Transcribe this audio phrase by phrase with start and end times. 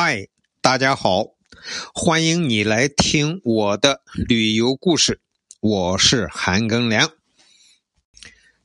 [0.00, 0.28] 嗨，
[0.60, 1.24] 大家好，
[1.92, 5.20] 欢迎你来听我的旅游故事。
[5.58, 7.10] 我是韩庚良。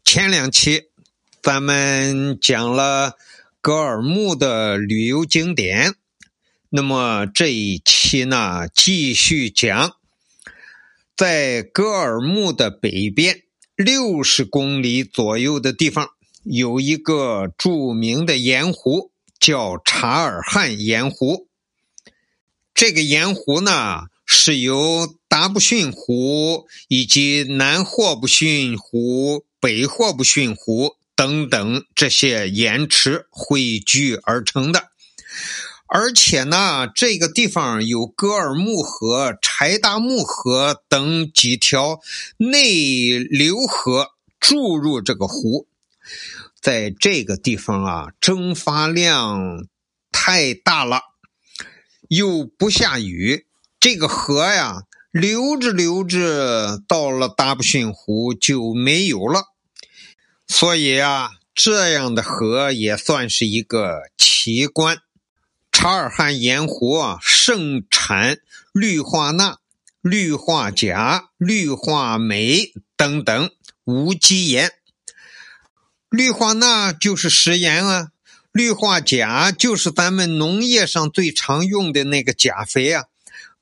[0.05, 0.89] 前两期
[1.41, 3.13] 咱们讲了
[3.61, 5.96] 格尔木的旅游景点，
[6.70, 9.93] 那么这一期呢，继续讲
[11.18, 13.41] 在格尔木的北边
[13.75, 16.09] 六十公里左右的地方，
[16.43, 19.09] 有一个著名的盐湖。
[19.44, 21.50] 叫察尔汗盐湖，
[22.73, 34.91] 这个盐湖呢是由达布逊湖以及南霍布逊湖、北霍布逊湖等等这些盐池汇聚而成的。
[35.88, 42.00] 而且呢，这个地方有格尔木河、柴达木河等几条
[42.38, 45.67] 内流河注入这个湖。
[46.63, 49.67] 在这个地方啊，蒸发量
[50.13, 51.02] 太大了，
[52.08, 53.48] 又不下雨，
[53.81, 59.47] 这个河呀流着流着，到了达布逊湖就没有了。
[60.47, 65.00] 所以啊，这样的河也算是一个奇观。
[65.69, 68.38] 察尔汗盐湖啊，盛产
[68.72, 69.59] 氯化钠、
[70.00, 73.52] 氯化钾、氯化镁等等
[73.84, 74.72] 无机盐。
[76.14, 78.09] 氯化钠就是食盐啊，
[78.52, 83.06] 氯化钾就是咱们农业上最常用的那个钾肥啊。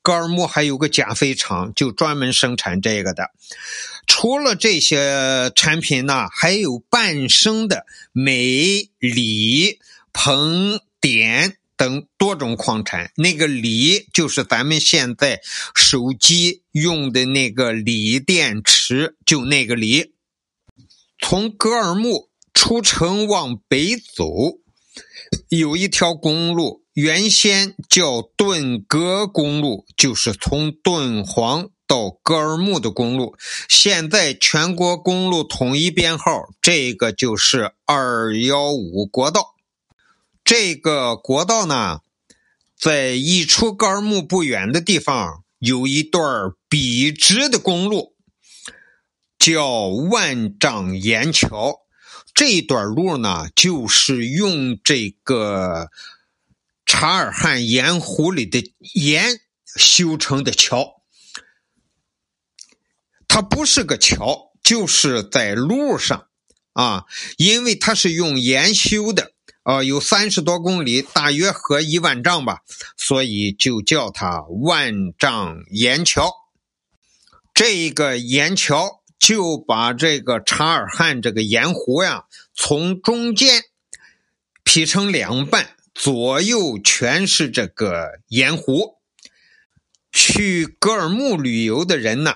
[0.02, 3.30] 格尔木还有个钾肥厂，就专门生产这个的。
[4.06, 9.78] 除了这些产品呢，还有伴生的镁、锂、
[10.12, 13.12] 硼、碘等多种矿产。
[13.16, 15.40] 那个锂就是咱们现在
[15.74, 20.12] 手机用的那个锂电池，就那个锂。
[21.18, 22.28] 从格尔木。
[22.54, 24.58] 出城往北走，
[25.48, 33.34] 有一条公路，原先叫顿格公路，就是从敦煌到格尔木的公路。
[33.68, 39.54] 现在全国公路统一编号，这个就是二幺五国道。
[40.44, 42.00] 这个国道呢，
[42.76, 48.14] 在一出格尔木不远的地方，有一段笔直的公路，
[49.38, 51.81] 叫万丈岩桥。
[52.34, 55.90] 这一段路呢，就是用这个
[56.86, 59.40] 察尔汗盐湖里的盐
[59.76, 61.02] 修成的桥。
[63.28, 66.26] 它不是个桥，就是在路上
[66.72, 67.04] 啊，
[67.36, 69.32] 因为它是用盐修的
[69.62, 72.62] 啊，有三十多公里，大约合一万丈吧，
[72.96, 76.32] 所以就叫它万丈盐桥。
[77.52, 79.01] 这一个盐桥。
[79.22, 83.62] 就把这个察尔汗这个盐湖呀，从中间
[84.64, 88.96] 劈成两半，左右全是这个盐湖。
[90.10, 92.34] 去格尔木旅游的人呢，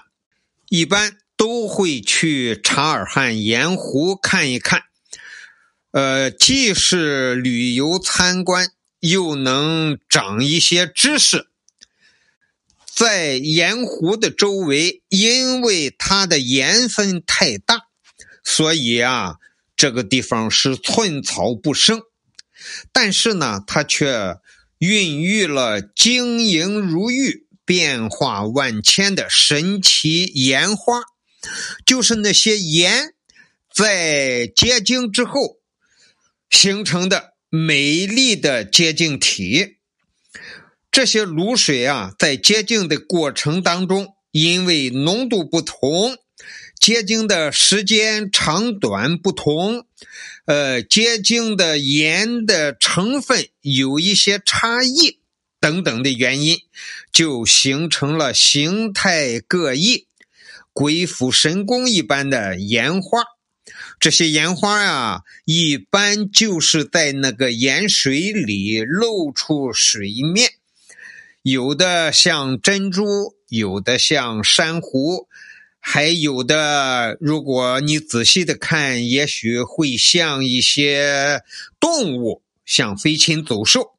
[0.69, 4.85] 一般都会去察尔汗盐湖看一看。
[5.91, 8.71] 呃，既是旅游参观，
[9.01, 11.49] 又能长一些知识。
[12.97, 17.83] 在盐湖的周围，因为它的盐分太大，
[18.43, 19.35] 所以啊，
[19.77, 22.01] 这个地方是寸草不生。
[22.93, 24.39] 但是呢，它却
[24.79, 31.03] 孕育了晶莹如玉、变化万千的神奇盐花，
[31.85, 33.13] 就是那些盐
[33.71, 35.59] 在结晶之后
[36.49, 39.76] 形成的美丽的结晶体。
[40.97, 46.17] 这些卤水啊，在结晶的过程当中，因为浓度不同，
[46.81, 49.85] 结晶的时间长短不同，
[50.47, 55.19] 呃，结晶的盐的成分有一些差异
[55.61, 56.61] 等等的原因，
[57.13, 60.07] 就形成了形态各异、
[60.73, 63.23] 鬼斧神工一般的盐花。
[64.01, 70.53] 这些盐花啊，一般就是在那个盐水里露出水面。
[71.49, 75.29] 有的像珍珠，有的像珊瑚，
[75.79, 81.43] 还有的，如果你仔细的看，也许会像一些
[81.79, 83.93] 动物，像飞禽走兽，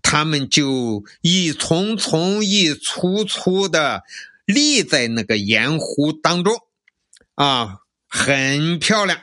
[0.00, 4.04] 它们就一丛丛、一簇簇的
[4.46, 6.56] 立在那个盐湖当中，
[7.34, 9.20] 啊，很漂亮。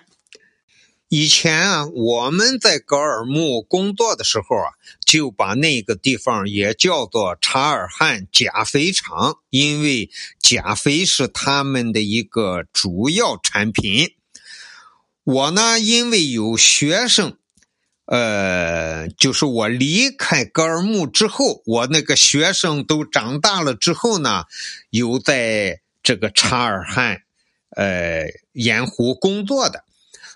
[1.17, 4.75] 以前啊，我们在格尔木工作的时候啊，
[5.05, 10.09] 就把那个地方也叫做察尔汗钾肥厂，因为
[10.41, 14.09] 钾肥是他们的一个主要产品。
[15.23, 17.37] 我呢，因为有学生
[18.07, 24.43] 呃，就是我离开格尔木之后，我那个学生都长大了之后呢，
[24.89, 27.21] 有在这个察尔汗
[27.69, 29.85] 呃盐湖工作的，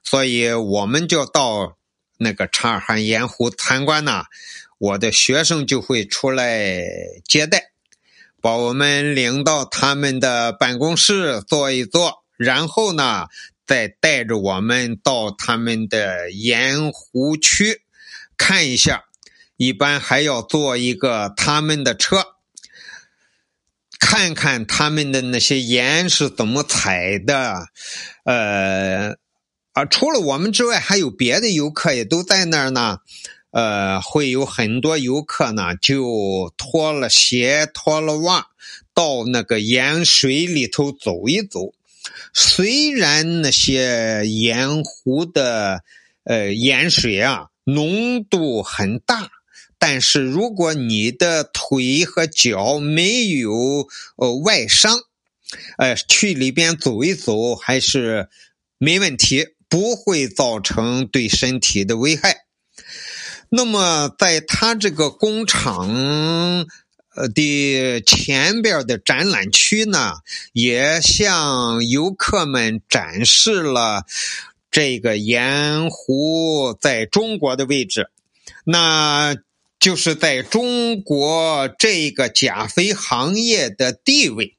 [0.03, 1.77] 所以我们就到
[2.17, 4.23] 那个察尔汗盐湖参观呢，
[4.77, 6.83] 我的学生就会出来
[7.27, 7.71] 接待，
[8.41, 13.27] 把我们领到他们的办公室坐一坐，然后呢。
[13.69, 17.83] 再带着我们到他们的盐湖区
[18.35, 19.03] 看一下，
[19.57, 22.25] 一般还要坐一个他们的车，
[23.99, 27.67] 看看他们的那些盐是怎么采的。
[28.23, 29.15] 呃，
[29.79, 32.99] 啊，除了我们之外，还有别的游客也都在那儿呢。
[33.51, 38.47] 呃，会有很多游客呢，就脱了鞋、脱了袜，
[38.93, 41.71] 到那个盐水里头走一走。
[42.33, 45.81] 虽然那些盐湖的
[46.25, 49.31] 呃盐水啊浓度很大，
[49.77, 53.87] 但是如果你的腿和脚没有
[54.17, 54.99] 呃外伤，
[55.77, 58.27] 呃去里边走一走还是
[58.77, 62.45] 没问题，不会造成对身体的危害。
[63.49, 66.67] 那么在他这个工厂。
[67.15, 70.19] 呃的前边的展览区呢，
[70.53, 74.05] 也向游客们展示了
[74.71, 78.09] 这个盐湖在中国的位置，
[78.63, 79.35] 那
[79.79, 84.55] 就是在中国这个钾肥行业的地位。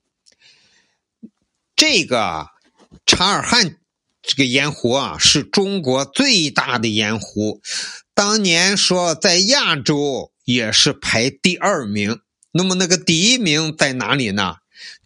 [1.76, 2.48] 这个
[3.06, 3.76] 察尔汗
[4.22, 7.60] 这个盐湖啊，是中国最大的盐湖，
[8.14, 12.20] 当年说在亚洲也是排第二名。
[12.52, 14.56] 那么那个第一名在哪里呢？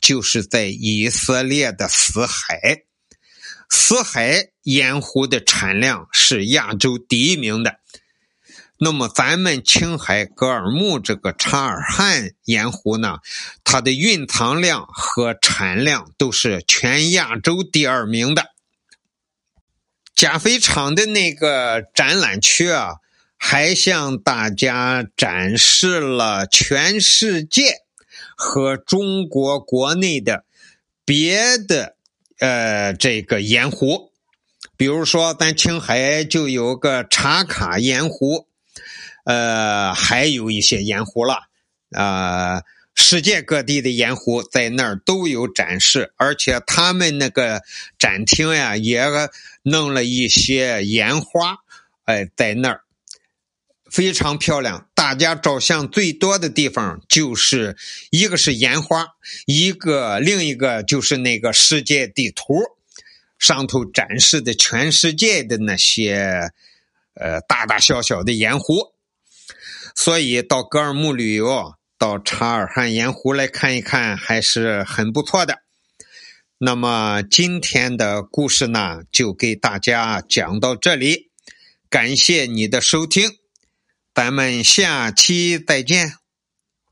[0.00, 2.84] 就是在以色列的死海，
[3.68, 7.80] 死海盐湖的产量是亚洲第一名的。
[8.78, 13.18] 那么咱们青海格尔木这个察尔汗盐湖呢，
[13.62, 18.53] 它的蕴藏量和产量都是全亚洲第二名的。
[20.14, 22.94] 钾肥厂的那个展览区啊。
[23.36, 27.82] 还向大家展示了全世界
[28.34, 30.46] 和中国国内的
[31.04, 31.96] 别的
[32.38, 34.12] 呃这个盐湖，
[34.78, 38.46] 比如说咱青海就有个茶卡盐湖，
[39.24, 41.40] 呃，还有一些盐湖了
[41.90, 42.62] 啊，
[42.94, 47.62] 世界各地的盐湖在那儿都有展示，而且他们那个
[47.98, 49.04] 展厅呀也
[49.62, 51.58] 弄了一些烟花，
[52.04, 52.80] 哎，在那儿。
[53.90, 57.76] 非常漂亮，大家照相最多的地方就是
[58.10, 59.06] 一个是烟花，
[59.46, 62.60] 一个另一个就是那个世界地图，
[63.38, 66.50] 上头展示的全世界的那些
[67.14, 68.94] 呃大大小小的盐湖。
[69.94, 75.60] 所以到格尔木旅游，到察尔汗盐湖来看一看还是很不错的。
[76.58, 81.30] 那么今天的故事呢，就给大家讲到这里，
[81.88, 83.30] 感谢你的收听。
[84.14, 86.23] 咱们下期再见。